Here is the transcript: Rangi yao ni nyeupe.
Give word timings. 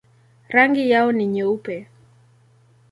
Rangi 0.49 0.89
yao 0.89 1.11
ni 1.11 1.25
nyeupe. 1.27 1.87